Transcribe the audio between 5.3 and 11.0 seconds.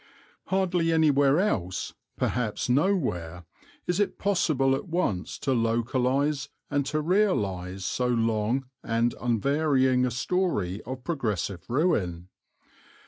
to localize and to realize so long and unvarying a story